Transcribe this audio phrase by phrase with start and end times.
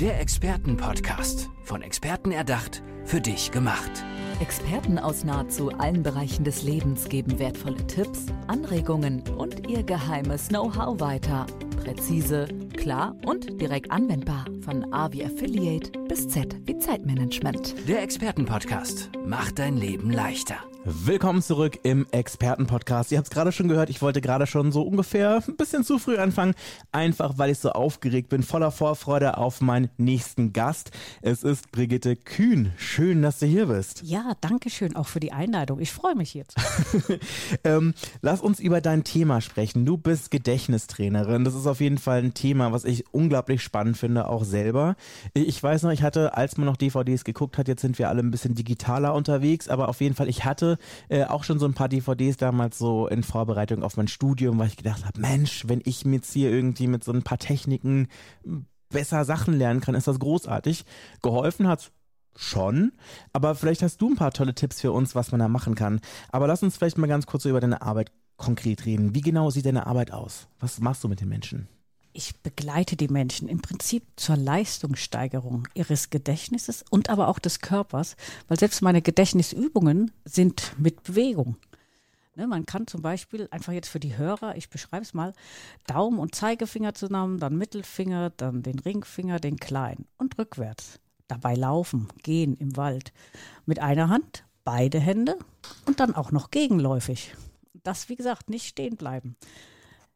[0.00, 1.50] Der Expertenpodcast.
[1.62, 3.90] Von Experten erdacht, für dich gemacht.
[4.40, 11.00] Experten aus nahezu allen Bereichen des Lebens geben wertvolle Tipps, Anregungen und ihr geheimes Know-how
[11.00, 11.46] weiter.
[11.84, 14.46] Präzise, klar und direkt anwendbar.
[14.62, 17.76] Von A wie Affiliate bis Z wie Zeitmanagement.
[17.86, 20.56] Der Expertenpodcast macht dein Leben leichter.
[20.82, 23.12] Willkommen zurück im Expertenpodcast.
[23.12, 25.98] Ihr habt es gerade schon gehört, ich wollte gerade schon so ungefähr ein bisschen zu
[25.98, 26.54] früh anfangen,
[26.90, 30.90] einfach weil ich so aufgeregt bin, voller Vorfreude auf meinen nächsten Gast.
[31.20, 32.72] Es ist Brigitte Kühn.
[32.78, 34.02] Schön, dass du hier bist.
[34.04, 35.80] Ja, danke schön auch für die Einladung.
[35.80, 36.56] Ich freue mich jetzt.
[37.64, 37.92] ähm,
[38.22, 39.84] lass uns über dein Thema sprechen.
[39.84, 41.44] Du bist Gedächtnistrainerin.
[41.44, 44.96] Das ist auf jeden Fall ein Thema, was ich unglaublich spannend finde, auch selber.
[45.34, 48.22] Ich weiß noch, ich hatte, als man noch DVDs geguckt hat, jetzt sind wir alle
[48.22, 50.78] ein bisschen digitaler unterwegs, aber auf jeden Fall, ich hatte
[51.08, 54.68] äh, auch schon so ein paar DVDs damals so in Vorbereitung auf mein Studium, weil
[54.68, 58.08] ich gedacht habe, Mensch, wenn ich mir jetzt hier irgendwie mit so ein paar Techniken
[58.90, 60.84] besser Sachen lernen kann, ist das großartig.
[61.22, 61.92] Geholfen hat
[62.36, 62.92] schon,
[63.32, 66.00] aber vielleicht hast du ein paar tolle Tipps für uns, was man da machen kann.
[66.30, 69.14] Aber lass uns vielleicht mal ganz kurz so über deine Arbeit konkret reden.
[69.14, 70.48] Wie genau sieht deine Arbeit aus?
[70.58, 71.68] Was machst du mit den Menschen?
[72.22, 78.14] Ich begleite die Menschen im Prinzip zur Leistungssteigerung ihres Gedächtnisses und aber auch des Körpers,
[78.46, 81.56] weil selbst meine Gedächtnisübungen sind mit Bewegung.
[82.36, 85.32] Ne, man kann zum Beispiel einfach jetzt für die Hörer, ich beschreibe es mal,
[85.86, 91.00] Daumen und Zeigefinger zusammen, dann Mittelfinger, dann den Ringfinger, den kleinen und rückwärts.
[91.26, 93.14] Dabei laufen, gehen im Wald.
[93.64, 95.38] Mit einer Hand, beide Hände
[95.86, 97.34] und dann auch noch gegenläufig.
[97.82, 99.36] Das, wie gesagt, nicht stehen bleiben.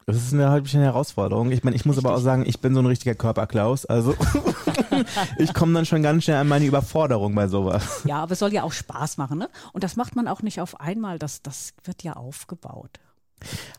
[0.07, 1.51] Das ist eine, halt eine Herausforderung.
[1.51, 2.11] Ich meine, ich muss Richtig.
[2.11, 3.87] aber auch sagen, ich bin so ein richtiger Körperklaus.
[3.87, 4.15] Also
[5.39, 8.03] ich komme dann schon ganz schnell an meine Überforderung bei sowas.
[8.05, 9.49] Ja, aber es soll ja auch Spaß machen, ne?
[9.73, 11.19] Und das macht man auch nicht auf einmal.
[11.19, 13.01] Das, das wird ja aufgebaut.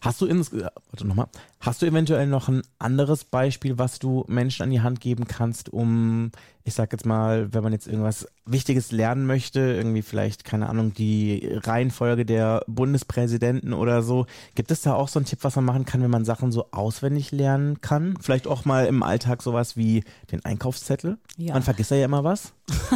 [0.02, 1.28] Hast du ins, warte nochmal,
[1.60, 5.70] hast du eventuell noch ein anderes Beispiel, was du Menschen an die Hand geben kannst,
[5.70, 6.32] um,
[6.64, 10.94] ich sag jetzt mal, wenn man jetzt irgendwas Wichtiges lernen möchte, irgendwie vielleicht, keine Ahnung,
[10.94, 14.26] die Reihenfolge der Bundespräsidenten oder so,
[14.56, 16.68] gibt es da auch so einen Tipp, was man machen kann, wenn man Sachen so
[16.72, 18.16] auswendig lernen kann?
[18.20, 21.18] Vielleicht auch mal im Alltag sowas wie den Einkaufszettel?
[21.38, 21.54] Ja.
[21.54, 22.54] Man vergisst ja immer was.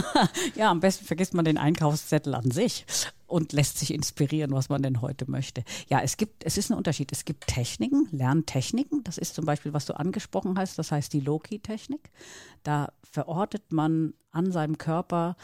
[0.56, 2.85] ja, am besten vergisst man den Einkaufszettel an sich
[3.29, 5.63] und lässt sich inspirieren, was man denn heute möchte.
[5.88, 7.12] Ja, es gibt, es ist ein Unterschied.
[7.12, 9.03] Es gibt Techniken, Lerntechniken.
[9.03, 12.09] Das ist zum Beispiel, was du angesprochen hast, das heißt die Loki-Technik.
[12.63, 15.35] Da verortet man an seinem Körper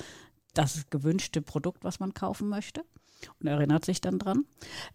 [0.53, 2.83] das gewünschte Produkt, was man kaufen möchte
[3.39, 4.45] und erinnert sich dann dran.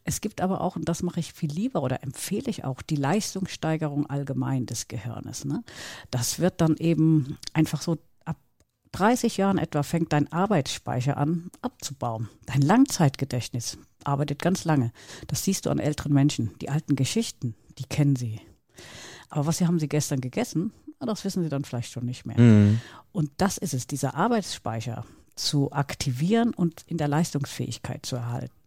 [0.05, 2.97] Es gibt aber auch, und das mache ich viel lieber oder empfehle ich auch, die
[2.97, 5.45] Leistungssteigerung allgemein des Gehirnes.
[5.45, 5.63] Ne?
[6.11, 7.99] Das wird dann eben einfach so
[8.93, 12.29] 30 Jahren etwa fängt dein Arbeitsspeicher an abzubauen.
[12.47, 14.93] Dein Langzeitgedächtnis arbeitet ganz lange.
[15.27, 16.51] Das siehst du an älteren Menschen.
[16.61, 18.41] Die alten Geschichten, die kennen sie.
[19.29, 20.73] Aber was haben sie gestern gegessen?
[20.99, 22.39] Das wissen sie dann vielleicht schon nicht mehr.
[22.39, 22.81] Mhm.
[23.13, 28.60] Und das ist es, dieser Arbeitsspeicher zu aktivieren und in der Leistungsfähigkeit zu erhalten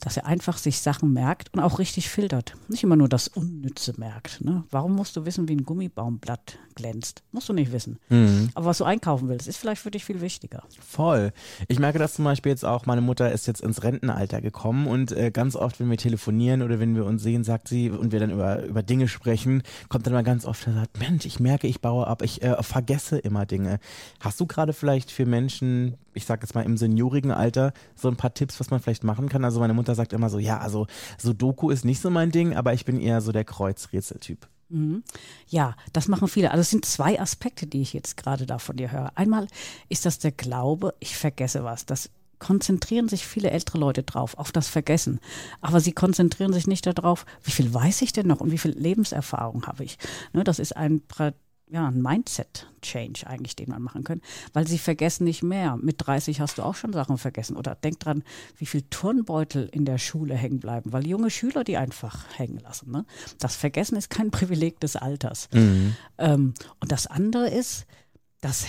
[0.00, 2.54] dass er einfach sich Sachen merkt und auch richtig filtert.
[2.68, 4.44] Nicht immer nur das Unnütze merkt.
[4.44, 4.64] Ne?
[4.70, 7.22] Warum musst du wissen, wie ein Gummibaumblatt glänzt?
[7.32, 7.98] Musst du nicht wissen.
[8.08, 8.50] Mhm.
[8.54, 10.62] Aber was du einkaufen willst, ist vielleicht für dich viel wichtiger.
[10.80, 11.32] Voll.
[11.68, 15.12] Ich merke das zum Beispiel jetzt auch, meine Mutter ist jetzt ins Rentenalter gekommen und
[15.12, 18.20] äh, ganz oft, wenn wir telefonieren oder wenn wir uns sehen, sagt sie und wir
[18.20, 21.66] dann über, über Dinge sprechen, kommt dann mal ganz oft und sagt, Mensch, ich merke,
[21.66, 23.78] ich baue ab, ich äh, vergesse immer Dinge.
[24.20, 28.16] Hast du gerade vielleicht für Menschen, ich sage jetzt mal im seniorigen Alter, so ein
[28.16, 29.44] paar Tipps, was man vielleicht machen kann?
[29.44, 30.86] Also meine Mutter sagt immer so, ja, also
[31.18, 34.46] Sudoku ist nicht so mein Ding, aber ich bin eher so der Kreuzrätseltyp.
[34.68, 35.02] Mhm.
[35.48, 36.52] Ja, das machen viele.
[36.52, 39.10] Also es sind zwei Aspekte, die ich jetzt gerade da von dir höre.
[39.16, 39.48] Einmal
[39.88, 41.84] ist das der Glaube, ich vergesse was.
[41.84, 45.18] Das konzentrieren sich viele ältere Leute drauf, auf das Vergessen.
[45.60, 48.72] Aber sie konzentrieren sich nicht darauf, wie viel weiß ich denn noch und wie viel
[48.72, 49.98] Lebenserfahrung habe ich.
[50.32, 51.00] Ne, das ist ein
[51.68, 54.20] ja, ein Mindset-Change eigentlich, den man machen kann,
[54.52, 55.76] weil sie vergessen nicht mehr.
[55.76, 57.56] Mit 30 hast du auch schon Sachen vergessen.
[57.56, 58.22] Oder denk dran,
[58.56, 62.92] wie viel Turnbeutel in der Schule hängen bleiben, weil junge Schüler die einfach hängen lassen.
[62.92, 63.04] Ne?
[63.38, 65.48] Das Vergessen ist kein Privileg des Alters.
[65.52, 65.96] Mhm.
[66.18, 67.86] Ähm, und das andere ist,
[68.40, 68.66] dass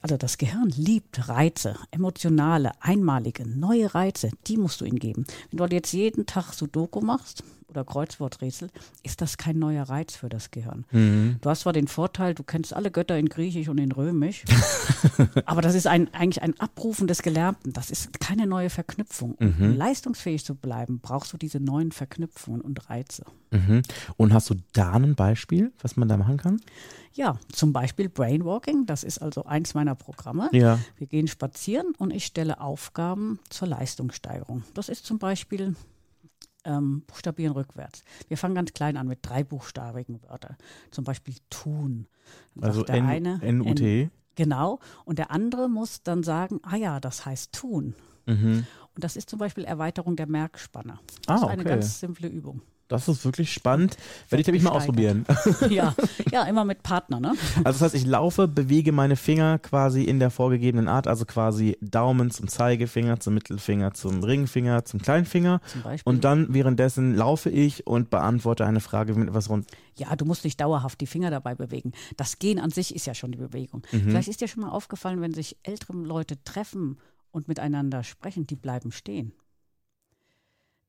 [0.00, 5.24] also das Gehirn liebt Reize, emotionale, einmalige, neue Reize, die musst du ihm geben.
[5.50, 8.70] Wenn du jetzt jeden Tag Sudoku machst oder Kreuzworträtsel,
[9.02, 10.84] ist das kein neuer Reiz für das Gehirn.
[10.90, 11.36] Mhm.
[11.40, 14.44] Du hast zwar den Vorteil, du kennst alle Götter in Griechisch und in Römisch,
[15.46, 17.72] aber das ist ein, eigentlich ein Abrufen des Gelernten.
[17.72, 19.36] Das ist keine neue Verknüpfung.
[19.38, 19.54] Mhm.
[19.58, 23.24] Um leistungsfähig zu bleiben, brauchst du diese neuen Verknüpfungen und Reize.
[23.50, 23.82] Mhm.
[24.16, 26.60] Und hast du da ein Beispiel, was man da machen kann?
[27.12, 30.48] Ja, zum Beispiel Brainwalking, das ist also eins meiner Programme.
[30.52, 30.80] Ja.
[30.96, 34.64] Wir gehen spazieren und ich stelle Aufgaben zur Leistungssteigerung.
[34.74, 35.76] Das ist zum Beispiel
[36.64, 38.02] ähm, buchstabieren rückwärts.
[38.28, 40.56] Wir fangen ganz klein an mit dreibuchstabigen Wörtern.
[40.90, 42.06] Zum Beispiel tun.
[42.54, 44.10] Dann Also der N- eine, N-U-T.
[44.36, 44.80] Genau.
[45.04, 47.94] Und der andere muss dann sagen, ah ja, das heißt tun.
[48.26, 48.66] Mhm.
[48.94, 50.94] Und das ist zum Beispiel Erweiterung der Merkspanne.
[50.94, 51.70] Ah, Das ist eine okay.
[51.70, 52.62] ganz simple Übung.
[52.88, 53.96] Das ist wirklich spannend.
[54.28, 55.24] Werde ich nämlich mal ausprobieren.
[55.70, 55.94] ja,
[56.30, 57.32] ja, immer mit Partner, ne?
[57.64, 61.78] Also das heißt, ich laufe, bewege meine Finger quasi in der vorgegebenen Art, also quasi
[61.80, 65.60] Daumen zum Zeigefinger, zum Mittelfinger, zum Ringfinger, zum Kleinfinger.
[65.66, 66.10] Zum Beispiel.
[66.10, 69.66] Und dann währenddessen laufe ich und beantworte eine Frage mit etwas rund.
[69.96, 71.92] Ja, du musst nicht dauerhaft die Finger dabei bewegen.
[72.16, 73.82] Das Gehen an sich ist ja schon die Bewegung.
[73.92, 74.10] Mhm.
[74.10, 76.98] Vielleicht ist dir schon mal aufgefallen, wenn sich ältere Leute treffen
[77.30, 79.32] und miteinander sprechen, die bleiben stehen.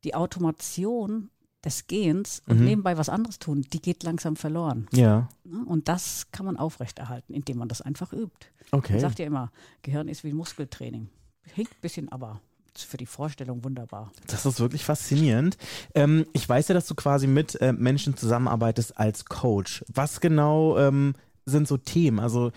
[0.03, 1.29] Die Automation
[1.65, 2.65] des Gehens und Mhm.
[2.65, 4.87] nebenbei was anderes tun, die geht langsam verloren.
[4.93, 5.65] Ja, ne?
[5.65, 8.47] Und das kann man aufrechterhalten, indem man das einfach übt.
[8.71, 8.93] okay.
[8.93, 9.51] Man sagt ja immer,
[9.81, 11.09] Gehirn ist wie Muskeltraining.
[11.53, 12.39] Hinkt ein bisschen, aber
[12.77, 14.11] für die Vorstellung wunderbar.
[14.27, 15.57] Das ist wirklich faszinierend.
[15.93, 19.83] Ähm, ich weiß ja, dass du quasi mit äh, Menschen zusammenarbeitest als Coach.
[19.93, 22.19] Was genau ähm, sind so Themen?
[22.19, 22.51] Also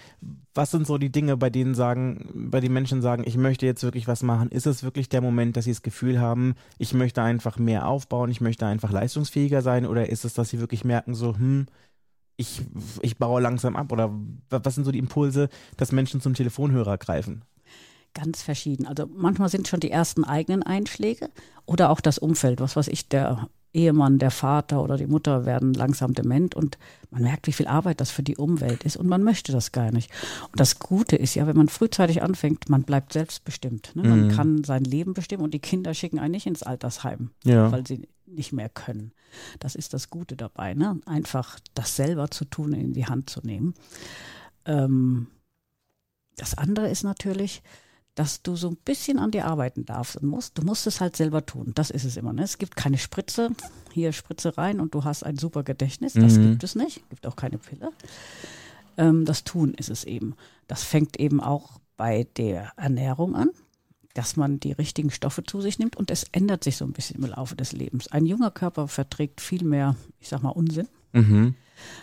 [0.55, 3.83] was sind so die Dinge, bei denen sagen, bei den Menschen sagen, ich möchte jetzt
[3.83, 4.49] wirklich was machen?
[4.51, 8.31] Ist es wirklich der Moment, dass sie das Gefühl haben, ich möchte einfach mehr aufbauen,
[8.31, 9.87] ich möchte einfach leistungsfähiger sein?
[9.87, 11.67] Oder ist es, dass sie wirklich merken, so, hm,
[12.37, 12.63] ich,
[13.03, 13.93] ich baue langsam ab?
[13.93, 14.11] Oder
[14.51, 17.43] wa- was sind so die Impulse, dass Menschen zum Telefonhörer greifen?
[18.15, 18.87] Ganz verschieden.
[18.87, 21.29] Also manchmal sind schon die ersten eigenen Einschläge
[21.67, 22.61] oder auch das Umfeld.
[22.61, 26.79] Was weiß ich, der Ehemann, der Vater oder die Mutter werden langsam dement und
[27.11, 29.91] man merkt, wie viel Arbeit das für die Umwelt ist und man möchte das gar
[29.93, 30.11] nicht.
[30.51, 33.93] Und das Gute ist ja, wenn man frühzeitig anfängt, man bleibt selbstbestimmt.
[33.95, 34.03] Ne?
[34.05, 34.31] Man Mhm.
[34.31, 37.71] kann sein Leben bestimmen und die Kinder schicken einen nicht ins Altersheim, Ja.
[37.71, 39.13] weil sie nicht mehr können.
[39.59, 41.01] Das ist das Gute dabei, ne?
[41.07, 43.75] einfach das selber zu tun, in die Hand zu nehmen.
[44.67, 45.29] Ähm,
[46.37, 47.63] das andere ist natürlich,
[48.19, 50.59] dass du so ein bisschen an dir arbeiten darfst und musst.
[50.59, 51.71] Du musst es halt selber tun.
[51.77, 52.33] Das ist es immer.
[52.33, 52.43] Ne?
[52.43, 53.51] Es gibt keine Spritze.
[53.93, 56.15] Hier Spritze rein und du hast ein super Gedächtnis.
[56.15, 56.51] Das Mhm.
[56.51, 57.09] gibt es nicht.
[57.11, 57.93] Gibt auch keine Pille.
[58.97, 60.35] Ähm, das Tun ist es eben.
[60.67, 63.51] Das fängt eben auch bei der Ernährung an,
[64.15, 67.23] dass man die richtigen Stoffe zu sich nimmt und es ändert sich so ein bisschen
[67.23, 68.09] im Laufe des Lebens.
[68.11, 70.89] Ein junger Körper verträgt viel mehr, ich sag mal, Unsinn.
[71.13, 71.55] Mhm.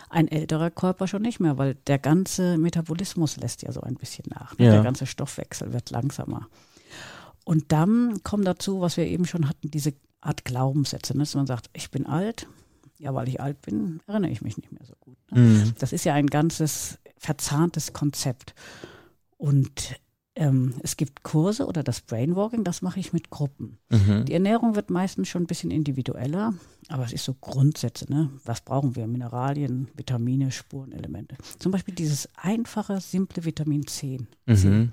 [0.08, 4.26] Ein älterer Körper schon nicht mehr, weil der ganze Metabolismus lässt ja so ein bisschen
[4.28, 4.56] nach.
[4.58, 4.66] Ne?
[4.66, 4.72] Ja.
[4.72, 6.48] Der ganze Stoffwechsel wird langsamer.
[7.44, 11.20] Und dann kommt dazu, was wir eben schon hatten, diese Art Glaubenssätze, ne?
[11.20, 12.48] dass man sagt, ich bin alt.
[12.98, 15.18] Ja, weil ich alt bin, erinnere ich mich nicht mehr so gut.
[15.30, 15.40] Ne?
[15.40, 15.74] Mhm.
[15.78, 18.54] Das ist ja ein ganzes verzahntes Konzept.
[19.36, 19.96] Und
[20.36, 23.78] ähm, es gibt Kurse oder das Brainwalking, das mache ich mit Gruppen.
[23.90, 24.26] Mhm.
[24.26, 26.54] Die Ernährung wird meistens schon ein bisschen individueller,
[26.88, 28.06] aber es ist so Grundsätze.
[28.12, 28.30] Ne?
[28.44, 29.06] Was brauchen wir?
[29.06, 31.36] Mineralien, Vitamine, Spurenelemente.
[31.58, 34.18] Zum Beispiel dieses einfache, simple Vitamin C.
[34.46, 34.92] Mhm.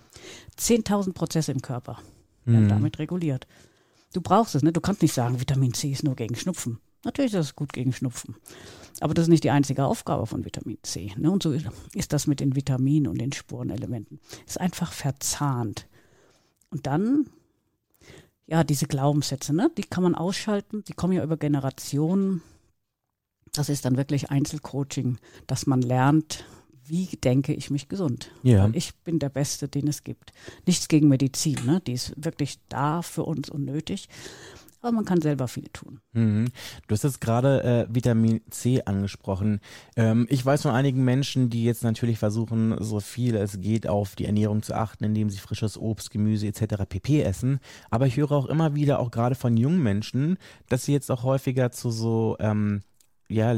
[0.58, 2.00] 10.000 Prozesse im Körper
[2.46, 2.70] werden Mhm.
[2.70, 3.46] damit reguliert.
[4.14, 4.72] Du brauchst es, ne?
[4.72, 6.80] Du kannst nicht sagen, Vitamin C ist nur gegen Schnupfen.
[7.04, 8.36] Natürlich ist es gut gegen Schnupfen.
[9.00, 11.12] Aber das ist nicht die einzige Aufgabe von Vitamin C.
[11.18, 11.30] Ne?
[11.30, 14.20] Und so ist das mit den Vitaminen und den Spurenelementen.
[14.48, 15.88] Ist einfach verzahnt.
[16.70, 17.30] Und dann,
[18.48, 19.70] ja, diese Glaubenssätze, ne?
[19.78, 20.84] die kann man ausschalten.
[20.86, 22.42] Die kommen ja über Generationen.
[23.52, 25.18] Das ist dann wirklich Einzelcoaching,
[25.48, 26.46] dass man lernt,
[26.86, 28.32] wie denke ich mich gesund.
[28.42, 28.70] Ja.
[28.74, 30.34] Ich bin der Beste, den es gibt.
[30.66, 31.82] Nichts gegen Medizin, ne?
[31.86, 34.10] die ist wirklich da für uns und nötig.
[34.84, 36.02] Aber man kann selber viel tun.
[36.12, 36.50] Mhm.
[36.88, 39.62] Du hast jetzt gerade äh, Vitamin C angesprochen.
[39.96, 44.16] Ähm, ich weiß von einigen Menschen, die jetzt natürlich versuchen, so viel es geht auf
[44.16, 46.84] die Ernährung zu achten, indem sie frisches Obst, Gemüse etc.
[46.88, 47.22] pp.
[47.22, 47.60] essen.
[47.92, 51.24] Aber ich höre auch immer wieder, auch gerade von jungen Menschen, dass sie jetzt auch
[51.24, 52.82] häufiger zu so ähm,
[53.30, 53.56] ja,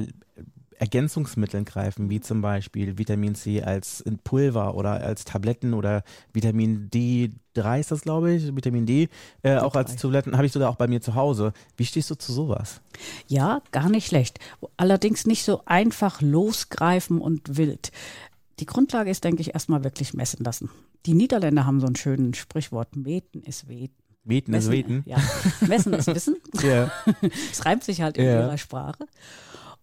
[0.79, 6.03] Ergänzungsmitteln greifen, wie zum Beispiel Vitamin C als in Pulver oder als Tabletten oder
[6.33, 9.09] Vitamin D3 ist das, glaube ich, Vitamin D,
[9.43, 10.01] äh, auch als D3.
[10.01, 11.53] Tabletten habe ich sogar auch bei mir zu Hause.
[11.77, 12.81] Wie stehst du zu sowas?
[13.27, 14.39] Ja, gar nicht schlecht.
[14.77, 17.91] Allerdings nicht so einfach losgreifen und wild.
[18.59, 20.69] Die Grundlage ist, denke ich, erstmal wirklich messen lassen.
[21.05, 23.93] Die Niederländer haben so ein schönes Sprichwort, meten ist weten.
[24.27, 25.03] Weten ist Weten.
[25.05, 25.17] Ja,
[25.67, 26.37] messen ist wissen.
[26.63, 26.91] Ja.
[27.51, 28.39] Es reimt sich halt in Ja.
[28.47, 29.05] ihrer Sprache.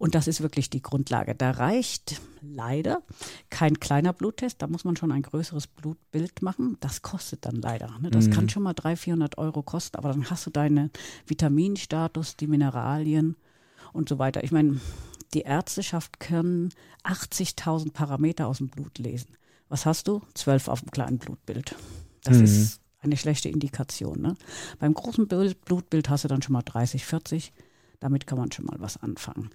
[0.02, 1.36] Und das ist wirklich die Grundlage.
[1.36, 3.02] Da reicht leider
[3.50, 4.60] kein kleiner Bluttest.
[4.60, 6.76] Da muss man schon ein größeres Blutbild machen.
[6.80, 7.96] Das kostet dann leider.
[8.00, 8.10] Ne?
[8.10, 9.96] Das kann schon mal 300, 400 Euro kosten.
[9.96, 10.90] Aber dann hast du deinen
[11.28, 13.36] Vitaminstatus, die Mineralien
[13.92, 14.42] und so weiter.
[14.42, 14.80] Ich meine,
[15.34, 16.70] die Ärzteschaft können
[17.04, 19.36] 80.000 Parameter aus dem Blut lesen.
[19.68, 20.20] Was hast du?
[20.34, 21.76] 12 auf dem kleinen Blutbild.
[22.24, 22.44] Das Mhm.
[22.44, 24.20] ist eine schlechte Indikation.
[24.20, 24.34] Ne?
[24.80, 27.52] Beim großen Bild, Blutbild hast du dann schon mal 30, 40.
[28.02, 29.50] Damit kann man schon mal was anfangen.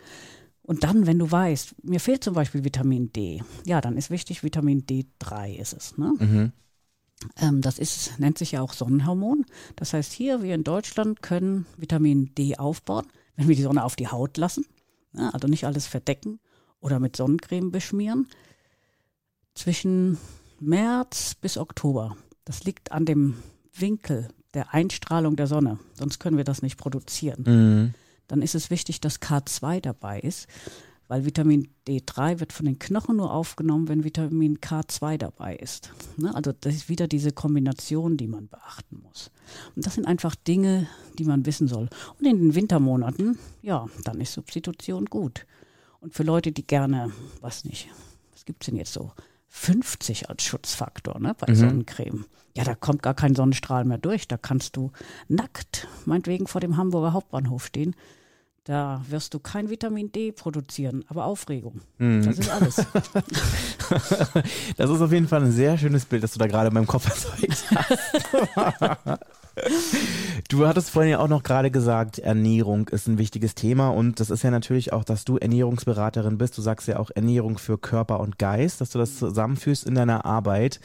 [0.62, 4.42] Und dann, wenn du weißt, mir fehlt zum Beispiel Vitamin D, ja, dann ist wichtig,
[4.42, 5.98] Vitamin D3 ist es.
[5.98, 6.14] Ne?
[6.18, 6.52] Mhm.
[7.36, 9.46] Ähm, das ist, nennt sich ja auch Sonnenhormon.
[9.76, 13.98] Das heißt, hier, wir in Deutschland können Vitamin D aufbauen, wenn wir die Sonne auf
[13.98, 14.66] die Haut lassen.
[15.12, 16.40] Ja, also nicht alles verdecken
[16.80, 18.28] oder mit Sonnencreme beschmieren.
[19.56, 20.18] Zwischen
[20.62, 22.16] März bis Oktober.
[22.46, 23.36] Das liegt an dem
[23.74, 25.80] Winkel der Einstrahlung der Sonne.
[25.96, 27.44] Sonst können wir das nicht produzieren.
[27.46, 27.94] Mhm.
[28.28, 30.48] Dann ist es wichtig, dass K2 dabei ist,
[31.08, 35.94] weil Vitamin D3 wird von den Knochen nur aufgenommen, wenn Vitamin K2 dabei ist.
[36.18, 36.36] Ne?
[36.36, 39.32] Also das ist wieder diese Kombination, die man beachten muss.
[39.76, 41.90] Und das sind einfach Dinge, die man wissen soll.
[42.20, 45.46] Und in den Wintermonaten, ja, dann ist Substitution gut.
[46.02, 47.88] Und für Leute, die gerne, was nicht,
[48.34, 49.12] was gibt es denn jetzt so?
[49.58, 51.56] 50 als Schutzfaktor ne, bei Mhm.
[51.56, 52.26] Sonnencreme.
[52.56, 54.28] Ja, da kommt gar kein Sonnenstrahl mehr durch.
[54.28, 54.92] Da kannst du
[55.28, 57.96] nackt, meinetwegen vor dem Hamburger Hauptbahnhof stehen.
[58.64, 61.82] Da wirst du kein Vitamin D produzieren, aber Aufregung.
[62.00, 62.24] Mhm.
[62.26, 62.76] Das ist alles.
[64.78, 66.88] Das ist auf jeden Fall ein sehr schönes Bild, das du da gerade in meinem
[66.88, 69.20] Kopf erzeugt hast.
[70.50, 74.30] Du hattest vorhin ja auch noch gerade gesagt, Ernährung ist ein wichtiges Thema und das
[74.30, 76.58] ist ja natürlich auch, dass du Ernährungsberaterin bist.
[76.58, 80.26] Du sagst ja auch Ernährung für Körper und Geist, dass du das zusammenführst in deiner
[80.26, 80.80] Arbeit.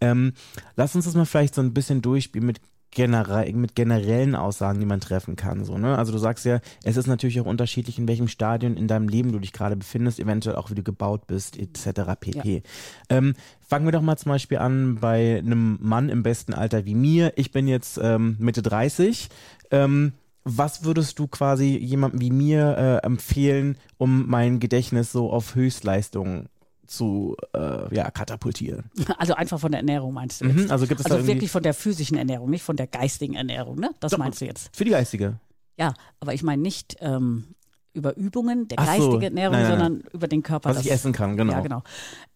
[0.00, 0.34] Ähm,
[0.76, 4.86] lass uns das mal vielleicht so ein bisschen durchspielen mit generell, mit generellen Aussagen, die
[4.86, 5.64] man treffen kann.
[5.64, 5.96] So, ne?
[5.98, 9.32] Also du sagst ja, es ist natürlich auch unterschiedlich, in welchem Stadion in deinem Leben
[9.32, 12.12] du dich gerade befindest, eventuell auch wie du gebaut bist, etc.
[12.18, 12.62] pp.
[13.08, 13.34] Ähm,
[13.66, 17.32] fangen wir doch mal zum Beispiel an bei einem Mann im besten Alter wie mir.
[17.36, 19.28] Ich bin jetzt ähm, Mitte 30.
[19.70, 20.12] Ähm,
[20.44, 26.48] was würdest du quasi jemandem wie mir äh, empfehlen, um mein Gedächtnis so auf Höchstleistung
[26.88, 28.90] zu äh, ja, katapultieren?
[29.18, 30.70] Also einfach von der Ernährung meinst du Mhm, jetzt?
[30.72, 33.90] also gibt es Also wirklich von der physischen Ernährung, nicht von der geistigen Ernährung, ne?
[34.00, 34.18] Das Doch.
[34.18, 34.74] meinst du jetzt?
[34.76, 35.38] für die geistige?
[35.76, 37.54] Ja, aber ich meine nicht ähm,
[37.92, 38.90] über Übungen der Ach so.
[39.10, 40.70] geistigen Ernährung, Nein, nein, sondern über den Körper.
[40.70, 41.52] Was ich das- essen kann, genau.
[41.52, 41.82] Ja, genau.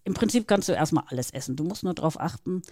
[0.05, 1.57] Im Prinzip kannst du erstmal alles essen.
[1.57, 2.63] Du musst nur darauf achten,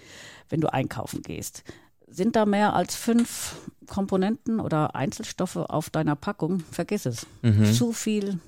[0.49, 1.65] wenn du einkaufen gehst.
[2.09, 3.55] Sind da mehr als fünf
[3.87, 6.61] Komponenten oder Einzelstoffe auf deiner Packung?
[6.73, 7.27] Vergiss es.
[7.43, 7.73] Mhm.
[7.73, 8.39] Zu viel,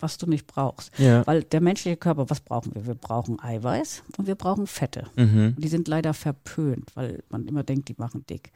[0.00, 0.96] was du nicht brauchst.
[0.98, 1.26] Ja.
[1.26, 2.86] Weil der menschliche Körper, was brauchen wir?
[2.86, 5.06] Wir brauchen Eiweiß und wir brauchen Fette.
[5.16, 5.54] Mhm.
[5.58, 8.52] Die sind leider verpönt, weil man immer denkt, die machen dick.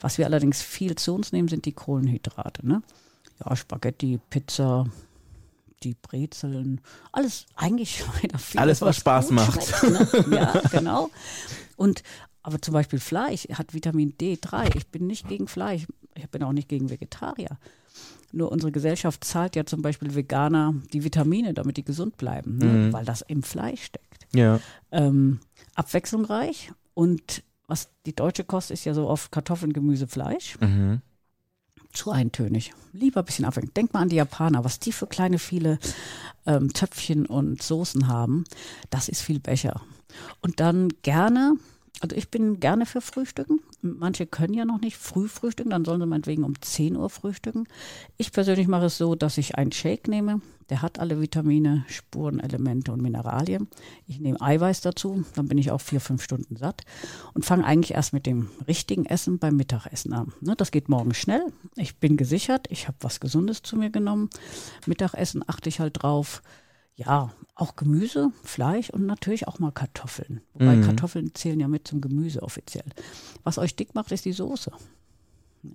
[0.00, 2.66] Was wir allerdings viel zu uns nehmen, sind die Kohlenhydrate.
[2.66, 2.82] Ne?
[3.44, 4.86] Ja, Spaghetti, Pizza,
[5.82, 6.80] die Brezeln,
[7.12, 8.60] alles eigentlich leider viel.
[8.60, 9.62] Alles, was Spaß gut macht.
[9.64, 10.36] schmeckt, Ne?
[10.36, 11.10] Ja, genau.
[11.76, 12.02] Und
[12.42, 14.74] aber zum Beispiel Fleisch hat Vitamin D3.
[14.76, 15.86] Ich bin nicht gegen Fleisch.
[16.18, 17.58] Ich bin auch nicht gegen Vegetarier.
[18.32, 22.66] Nur unsere Gesellschaft zahlt ja zum Beispiel Veganer die Vitamine, damit die gesund bleiben, ne?
[22.66, 22.92] Mhm.
[22.92, 24.60] weil das im Fleisch steckt Ja.
[24.92, 25.40] ähm,
[25.74, 30.58] abwechslungsreich und was die deutsche Kost ist ja so oft Kartoffeln, Gemüse, Fleisch.
[30.60, 31.00] Mhm.
[31.92, 32.72] Zu eintönig.
[32.92, 33.72] Lieber ein bisschen abwechseln.
[33.74, 35.78] Denk mal an die Japaner, was die für kleine viele
[36.46, 38.44] ähm, Töpfchen und Soßen haben.
[38.90, 39.80] Das ist viel Becher.
[40.42, 41.54] Und dann gerne,
[42.00, 43.60] also ich bin gerne für Frühstücken.
[43.80, 47.66] Manche können ja noch nicht früh frühstücken, dann sollen sie meinetwegen um 10 Uhr frühstücken.
[48.16, 50.40] Ich persönlich mache es so, dass ich einen Shake nehme.
[50.70, 53.68] Der hat alle Vitamine, Spurenelemente und Mineralien.
[54.06, 56.82] Ich nehme Eiweiß dazu, dann bin ich auch vier, fünf Stunden satt
[57.34, 60.32] und fange eigentlich erst mit dem richtigen Essen beim Mittagessen an.
[60.40, 61.52] Ne, das geht morgen schnell.
[61.76, 64.28] Ich bin gesichert, ich habe was Gesundes zu mir genommen.
[64.86, 66.42] Mittagessen achte ich halt drauf.
[66.98, 70.40] Ja, auch Gemüse, Fleisch und natürlich auch mal Kartoffeln.
[70.52, 70.82] Wobei Mhm.
[70.84, 72.84] Kartoffeln zählen ja mit zum Gemüse offiziell.
[73.44, 74.72] Was euch dick macht, ist die Soße.
[75.62, 75.70] Ja,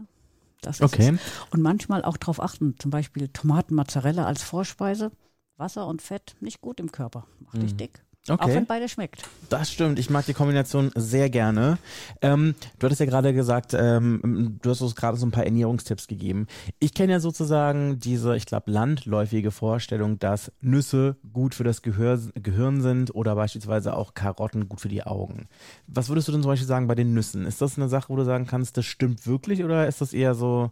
[0.62, 1.14] das ist Okay.
[1.16, 1.22] es.
[1.52, 5.12] Und manchmal auch darauf achten, zum Beispiel Tomaten, Mozzarella als Vorspeise.
[5.58, 7.26] Wasser und Fett nicht gut im Körper.
[7.40, 8.04] Macht dich dick.
[8.30, 8.56] Auch Okay.
[8.56, 9.24] wenn beide schmeckt.
[9.50, 11.78] Das stimmt, ich mag die Kombination sehr gerne.
[12.22, 16.08] Ähm, du hattest ja gerade gesagt, ähm, du hast uns gerade so ein paar Ernährungstipps
[16.08, 16.48] gegeben.
[16.80, 22.18] Ich kenne ja sozusagen diese, ich glaube, landläufige Vorstellung, dass Nüsse gut für das Gehör,
[22.36, 25.50] Gehirn sind oder beispielsweise auch Karotten gut für die Augen.
[25.88, 27.46] Was würdest du denn zum Beispiel sagen bei den Nüssen?
[27.46, 30.34] Ist das eine Sache, wo du sagen kannst, das stimmt wirklich oder ist das eher
[30.34, 30.72] so,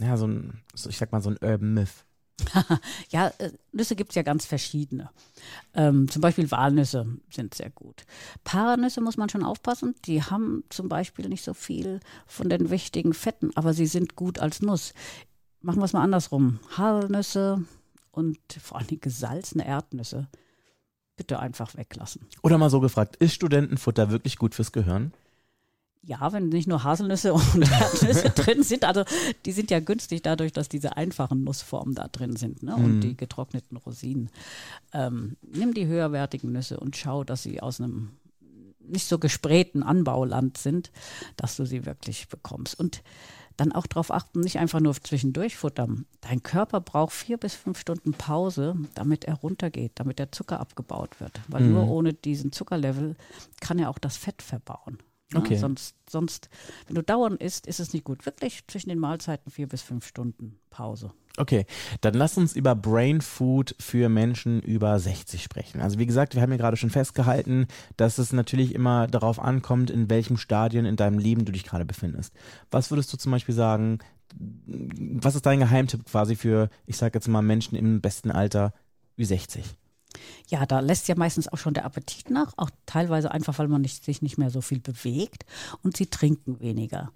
[0.00, 2.05] ja, so ein, so, ich sag mal, so ein Urban Myth?
[3.10, 5.10] Ja, äh, Nüsse gibt es ja ganz verschiedene.
[5.74, 8.04] Ähm, zum Beispiel Walnüsse sind sehr gut.
[8.44, 9.94] Paranüsse muss man schon aufpassen.
[10.04, 14.38] Die haben zum Beispiel nicht so viel von den wichtigen Fetten, aber sie sind gut
[14.38, 14.92] als Nuss.
[15.62, 16.60] Machen wir es mal andersrum.
[16.76, 17.64] Haselnüsse
[18.10, 20.28] und vor allem gesalzene Erdnüsse
[21.16, 22.26] bitte einfach weglassen.
[22.42, 25.12] Oder mal so gefragt, ist Studentenfutter wirklich gut fürs Gehirn?
[26.06, 29.02] Ja, wenn nicht nur Haselnüsse und Erdnüsse drin sind, also
[29.44, 32.76] die sind ja günstig dadurch, dass diese einfachen Nussformen da drin sind ne?
[32.76, 33.00] und Mhm.
[33.00, 34.30] die getrockneten Rosinen.
[34.92, 38.10] Ähm, nimm die höherwertigen Nüsse und schau, dass sie aus einem
[38.88, 40.92] nicht so gesprähten Anbauland sind,
[41.36, 42.78] dass du sie wirklich bekommst.
[42.78, 43.02] Und
[43.56, 46.04] dann auch darauf achten, nicht einfach nur zwischendurch futtern.
[46.20, 51.18] Dein Körper braucht vier bis fünf Stunden Pause, damit er runtergeht, damit der Zucker abgebaut
[51.20, 51.40] wird.
[51.48, 51.72] Weil Mhm.
[51.72, 53.16] nur ohne diesen Zuckerlevel
[53.60, 54.98] kann er auch das Fett verbauen.
[55.32, 55.56] Ja, Okay.
[55.56, 56.48] sonst, sonst,
[56.86, 58.26] wenn du dauernd isst, ist es nicht gut.
[58.26, 61.12] Wirklich zwischen den Mahlzeiten vier bis fünf Stunden Pause.
[61.38, 61.66] Okay,
[62.00, 65.80] dann lass uns über Brain Food für Menschen über 60 sprechen.
[65.80, 67.66] Also wie gesagt, wir haben ja gerade schon festgehalten,
[67.96, 71.84] dass es natürlich immer darauf ankommt, in welchem Stadion in deinem Leben du dich gerade
[71.84, 72.32] befindest.
[72.70, 73.98] Was würdest du zum Beispiel sagen,
[74.38, 78.72] was ist dein Geheimtipp quasi für, ich sage jetzt mal, Menschen im besten Alter
[79.18, 79.60] Ü60?
[80.48, 83.82] Ja, da lässt ja meistens auch schon der Appetit nach, auch teilweise einfach, weil man
[83.82, 85.44] nicht, sich nicht mehr so viel bewegt
[85.82, 87.10] und sie trinken weniger.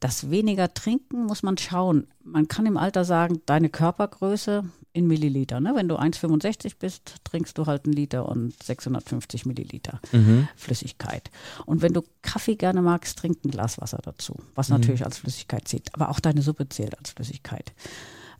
[0.00, 2.06] Das weniger trinken muss man schauen.
[2.22, 5.60] Man kann im Alter sagen, deine Körpergröße in Milliliter.
[5.60, 5.72] Ne?
[5.74, 10.00] Wenn du 1,65 bist, trinkst du halt einen Liter und 650 Milliliter
[10.56, 11.30] Flüssigkeit.
[11.66, 15.68] Und wenn du Kaffee gerne magst, trink ein Glas Wasser dazu, was natürlich als Flüssigkeit
[15.68, 15.94] zählt.
[15.94, 17.72] Aber auch deine Suppe zählt als Flüssigkeit.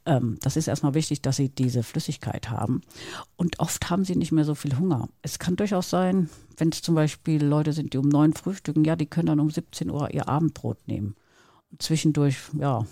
[0.07, 2.81] Ähm, das ist erstmal wichtig, dass sie diese Flüssigkeit haben.
[3.37, 5.09] Und oft haben sie nicht mehr so viel Hunger.
[5.23, 8.97] Es kann durchaus sein, wenn es zum Beispiel Leute sind, die um neun frühstücken, ja,
[8.97, 11.17] die können dann um 17 Uhr ihr Abendbrot nehmen.
[11.73, 12.87] Und zwischendurch, ja,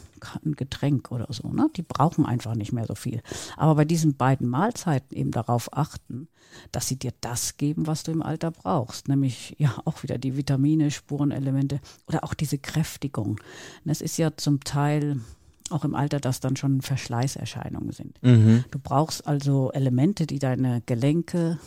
[0.44, 1.48] ein Getränk oder so.
[1.48, 1.70] Ne?
[1.76, 3.22] Die brauchen einfach nicht mehr so viel.
[3.56, 6.28] Aber bei diesen beiden Mahlzeiten eben darauf achten,
[6.72, 9.06] dass sie dir das geben, was du im Alter brauchst.
[9.06, 13.40] Nämlich ja auch wieder die Vitamine, Spurenelemente oder auch diese Kräftigung.
[13.84, 15.20] Es ist ja zum Teil
[15.70, 18.18] auch im Alter, dass dann schon Verschleißerscheinungen sind.
[18.70, 21.58] Du brauchst also Elemente, die deine Gelenke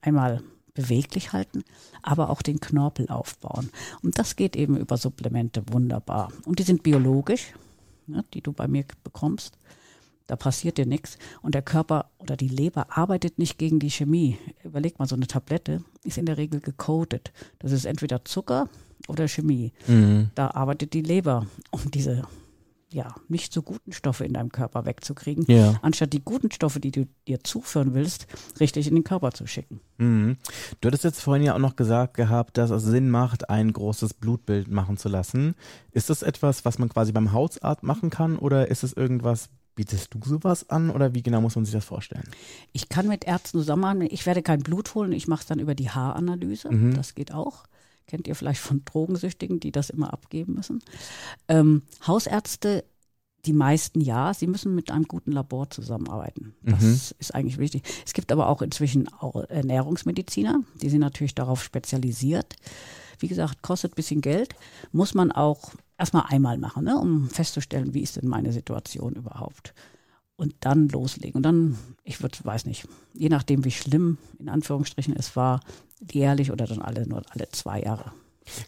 [0.00, 0.42] einmal
[0.74, 1.62] beweglich halten,
[2.02, 3.70] aber auch den Knorpel aufbauen.
[4.02, 6.32] Und das geht eben über Supplemente wunderbar.
[6.44, 7.52] Und die sind biologisch,
[8.08, 9.56] ne, die du bei mir bekommst.
[10.26, 11.16] Da passiert dir nichts.
[11.42, 14.36] Und der Körper oder die Leber arbeitet nicht gegen die Chemie.
[14.64, 17.32] Überleg mal, so eine Tablette ist in der Regel gecoated.
[17.60, 18.68] Das ist entweder Zucker
[19.06, 19.72] oder Chemie.
[20.34, 22.22] Da arbeitet die Leber, um diese
[22.94, 25.74] ja, nicht so guten Stoffe in deinem Körper wegzukriegen, Ja.
[25.82, 28.28] anstatt die guten Stoffe, die du dir zuführen willst,
[28.60, 29.80] richtig in den Körper zu schicken.
[29.98, 30.36] Mhm.
[30.80, 34.14] Du hattest jetzt vorhin ja auch noch gesagt gehabt, dass es Sinn macht, ein großes
[34.14, 35.56] Blutbild machen zu lassen.
[35.90, 40.14] Ist das etwas, was man quasi beim Hausarzt machen kann oder ist es irgendwas, bietest
[40.14, 42.28] du sowas an oder wie genau muss man sich das vorstellen?
[42.72, 44.14] Ich kann mit Ärzten zusammenarbeiten.
[44.14, 45.10] Ich werde kein Blut holen.
[45.10, 46.70] Ich mache es dann über die Haaranalyse.
[46.94, 47.64] Das geht auch.
[48.06, 50.82] Kennt ihr vielleicht von Drogensüchtigen, die das immer abgeben müssen.
[51.48, 52.84] Ähm, Hausärzte,
[53.46, 56.54] die meisten ja, sie müssen mit einem guten Labor zusammenarbeiten.
[56.62, 57.82] Das ist eigentlich wichtig.
[58.06, 62.56] Es gibt aber auch inzwischen auch Ernährungsmediziner, die sind natürlich darauf spezialisiert.
[63.18, 64.54] Wie gesagt, kostet ein bisschen Geld,
[64.92, 69.74] muss man auch erstmal einmal machen, ne, um festzustellen, wie ist denn meine Situation überhaupt
[70.36, 71.36] und dann loslegen.
[71.36, 75.60] Und dann, ich würde, weiß nicht, je nachdem, wie schlimm in Anführungsstrichen es war,
[76.10, 78.12] jährlich oder dann alle nur alle zwei Jahre.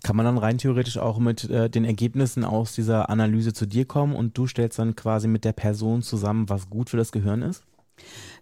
[0.02, 3.84] Kann man dann rein theoretisch auch mit äh, den Ergebnissen aus dieser Analyse zu dir
[3.84, 7.42] kommen und du stellst dann quasi mit der Person zusammen, was gut für das Gehirn
[7.42, 7.62] ist?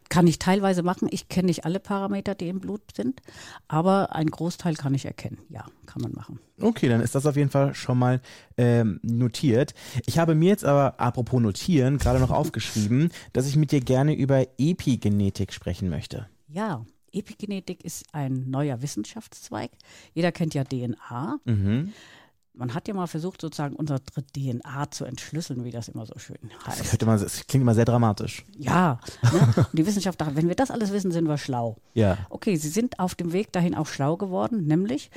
[0.08, 1.08] Kann ich teilweise machen.
[1.10, 3.20] Ich kenne nicht alle Parameter, die im Blut sind,
[3.68, 5.38] aber ein Großteil kann ich erkennen.
[5.48, 6.38] Ja, kann man machen.
[6.60, 8.20] Okay, dann ist das auf jeden Fall schon mal
[8.56, 9.74] ähm, notiert.
[10.06, 14.14] Ich habe mir jetzt aber, apropos notieren, gerade noch aufgeschrieben, dass ich mit dir gerne
[14.14, 16.28] über Epigenetik sprechen möchte.
[16.48, 19.70] Ja, Epigenetik ist ein neuer Wissenschaftszweig.
[20.12, 21.38] Jeder kennt ja DNA.
[21.44, 21.92] Mhm.
[22.56, 26.38] Man hat ja mal versucht, sozusagen unsere DNA zu entschlüsseln, wie das immer so schön
[26.64, 26.92] Das, heißt.
[26.92, 28.44] hört immer, das klingt immer sehr dramatisch.
[28.56, 29.66] Ja, ne?
[29.72, 31.76] die Wissenschaft dachte, wenn wir das alles wissen, sind wir schlau.
[31.94, 32.16] Ja.
[32.30, 35.10] Okay, sie sind auf dem Weg dahin auch schlau geworden, nämlich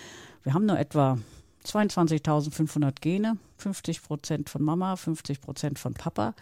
[0.44, 1.20] wir haben nur etwa
[1.66, 6.34] 22.500 Gene, 50 Prozent von Mama, 50 Prozent von Papa.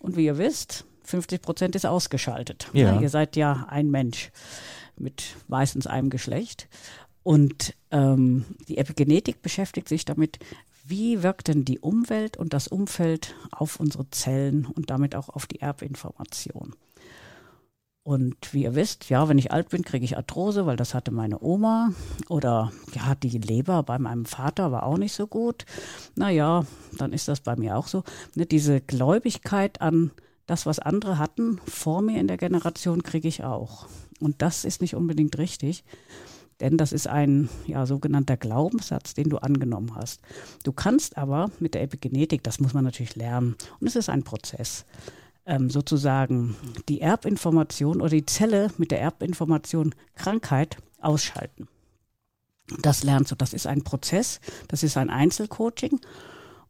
[0.00, 2.68] Und wie ihr wisst, 50 Prozent ist ausgeschaltet.
[2.72, 2.94] Ja.
[2.94, 4.30] Na, ihr seid ja ein Mensch
[4.98, 6.68] mit meistens einem Geschlecht.
[7.26, 10.38] Und ähm, die Epigenetik beschäftigt sich damit,
[10.84, 15.46] wie wirkt denn die Umwelt und das Umfeld auf unsere Zellen und damit auch auf
[15.46, 16.76] die Erbinformation.
[18.04, 21.10] Und wie ihr wisst, ja, wenn ich alt bin, kriege ich Arthrose, weil das hatte
[21.10, 21.90] meine Oma.
[22.28, 25.66] Oder ja, die Leber bei meinem Vater war auch nicht so gut.
[26.14, 26.64] Naja,
[26.96, 28.04] dann ist das bei mir auch so.
[28.36, 30.12] Ne, diese Gläubigkeit an
[30.46, 33.88] das, was andere hatten, vor mir in der Generation, kriege ich auch.
[34.20, 35.82] Und das ist nicht unbedingt richtig.
[36.60, 40.20] Denn das ist ein ja, sogenannter Glaubenssatz, den du angenommen hast.
[40.64, 44.22] Du kannst aber mit der Epigenetik, das muss man natürlich lernen, und es ist ein
[44.22, 44.86] Prozess,
[45.44, 46.56] ähm, sozusagen
[46.88, 51.68] die Erbinformation oder die Zelle mit der Erbinformation Krankheit ausschalten.
[52.82, 53.36] Das lernst du.
[53.36, 56.00] Das ist ein Prozess, das ist ein Einzelcoaching.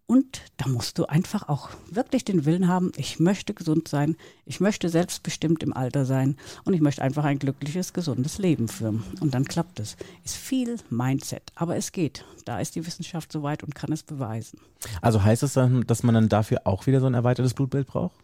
[0.07, 4.61] Und da musst du einfach auch wirklich den Willen haben, ich möchte gesund sein, ich
[4.61, 9.03] möchte selbstbestimmt im Alter sein und ich möchte einfach ein glückliches, gesundes Leben führen.
[9.21, 9.97] Und dann klappt es.
[10.25, 12.25] Ist viel Mindset, aber es geht.
[12.45, 14.61] Da ist die Wissenschaft soweit und kann es beweisen.
[15.03, 18.15] Also heißt es dann, dass man dann dafür auch wieder so ein erweitertes Blutbild braucht?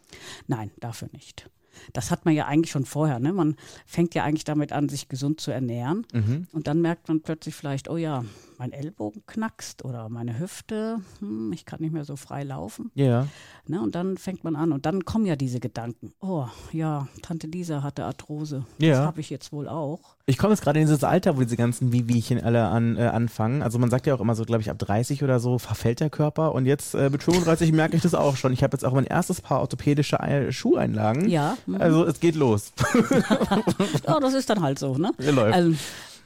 [0.46, 1.50] Nein, dafür nicht.
[1.92, 3.18] Das hat man ja eigentlich schon vorher.
[3.18, 3.32] Ne?
[3.32, 6.06] Man fängt ja eigentlich damit an, sich gesund zu ernähren.
[6.52, 8.24] Und dann merkt man plötzlich vielleicht, oh ja,
[8.58, 12.90] mein Ellbogen knackst oder meine Hüfte, hm, ich kann nicht mehr so frei laufen.
[12.94, 13.26] Ja.
[13.66, 16.12] Ne, und dann fängt man an und dann kommen ja diese Gedanken.
[16.20, 18.64] Oh, ja, Tante Lisa hatte Arthrose.
[18.78, 18.96] Ja.
[18.98, 20.16] Das habe ich jetzt wohl auch.
[20.26, 23.62] Ich komme jetzt gerade in dieses Alter, wo diese ganzen Wehwehchen alle an, äh, anfangen.
[23.62, 26.10] Also man sagt ja auch immer so, glaube ich, ab 30 oder so verfällt der
[26.10, 26.52] Körper.
[26.54, 28.52] Und jetzt äh, mit 35 merke ich das auch schon.
[28.52, 31.28] Ich habe jetzt auch mein erstes Paar orthopädische Ei- Schuheinlagen.
[31.28, 31.56] Ja.
[31.66, 31.80] mhm.
[31.80, 32.72] Also es geht los.
[34.06, 35.10] ja, das ist dann halt so, ne?
[35.18, 35.54] Läuft.
[35.54, 35.74] Also,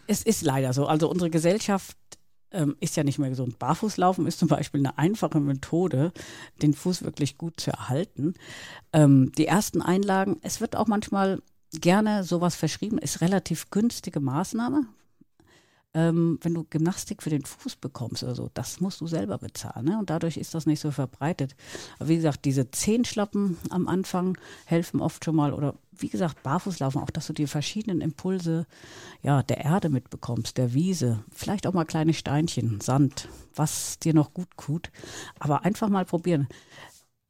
[0.07, 0.87] es ist leider so.
[0.87, 1.97] Also unsere Gesellschaft
[2.57, 3.59] ähm, ist ja nicht mehr gesund.
[3.59, 6.13] Barfußlaufen ist zum Beispiel eine einfache Methode,
[6.63, 8.35] den Fuß wirklich gut zu erhalten.
[8.93, 11.43] Ähm, die ersten Einlagen, es wird auch manchmal
[11.73, 14.87] gerne sowas verschrieben, ist relativ günstige Maßnahme.
[15.97, 19.87] Ähm, wenn du Gymnastik für den Fuß bekommst oder so, das musst du selber bezahlen.
[19.87, 19.99] Ne?
[19.99, 21.57] Und dadurch ist das nicht so verbreitet.
[21.99, 25.55] Aber wie gesagt, diese Zehenschlappen am Anfang helfen oft schon mal.
[25.55, 28.67] Oder wie gesagt, Barfußlaufen, auch dass du die verschiedenen Impulse
[29.23, 34.35] ja, der Erde mitbekommst, der Wiese, vielleicht auch mal kleine Steinchen, Sand, was dir noch
[34.35, 34.91] gut tut.
[35.39, 36.47] Aber einfach mal probieren.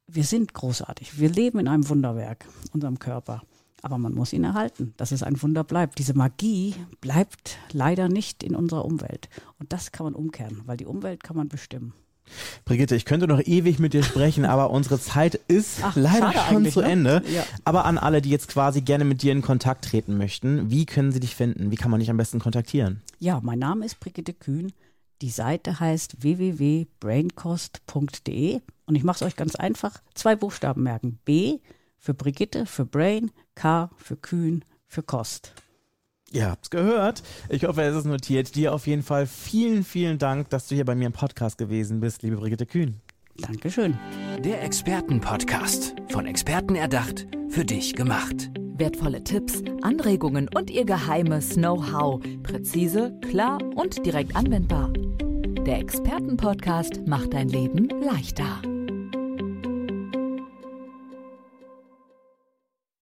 [0.09, 1.21] Wir sind großartig.
[1.21, 3.43] Wir leben in einem Wunderwerk, unserem Körper.
[3.83, 5.99] Aber man muss ihn erhalten, dass es ein Wunder bleibt.
[5.99, 9.29] Diese Magie bleibt leider nicht in unserer Umwelt.
[9.59, 11.93] Und das kann man umkehren, weil die Umwelt kann man bestimmen.
[12.65, 16.69] Brigitte, ich könnte noch ewig mit dir sprechen, aber unsere Zeit ist Ach, leider schon
[16.71, 16.91] zu ne?
[16.91, 17.23] Ende.
[17.33, 17.45] Ja.
[17.65, 21.13] Aber an alle, die jetzt quasi gerne mit dir in Kontakt treten möchten, wie können
[21.13, 21.71] sie dich finden?
[21.71, 23.03] Wie kann man dich am besten kontaktieren?
[23.19, 24.73] Ja, mein Name ist Brigitte Kühn.
[25.23, 30.03] Die Seite heißt www.braincost.de und ich mache es euch ganz einfach.
[30.15, 31.19] Zwei Buchstaben merken.
[31.25, 31.61] B
[31.99, 35.53] für Brigitte, für Brain, K für Kühn, für Kost.
[36.31, 37.23] Ihr habt's gehört.
[37.49, 38.55] Ich hoffe, es ist notiert.
[38.55, 42.01] Dir auf jeden Fall vielen, vielen Dank, dass du hier bei mir im Podcast gewesen
[42.01, 43.01] bist, liebe Brigitte Kühn.
[43.39, 43.99] Dankeschön.
[44.45, 45.95] Der Expertenpodcast.
[46.11, 48.51] Von Experten erdacht, für dich gemacht.
[48.79, 52.21] Wertvolle Tipps, Anregungen und ihr geheimes Know-how.
[52.43, 54.93] Präzise, klar und direkt anwendbar.
[55.67, 58.61] Der Expertenpodcast macht dein Leben leichter.